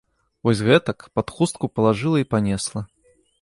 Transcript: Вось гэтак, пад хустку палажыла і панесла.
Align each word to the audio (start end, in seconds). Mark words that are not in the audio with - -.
Вось 0.47 0.63
гэтак, 0.67 1.05
пад 1.19 1.27
хустку 1.35 1.69
палажыла 1.77 2.17
і 2.23 2.29
панесла. 2.33 2.81